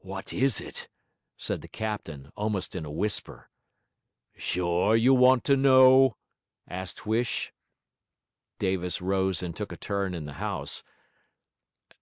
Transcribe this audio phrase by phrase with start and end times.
[0.00, 0.88] 'What is it?'
[1.38, 3.48] said the captain, almost in a whisper.
[4.36, 6.18] 'Sure you want to know?'
[6.68, 7.50] asked Huish.
[8.58, 10.84] Davis rose and took a turn in the house.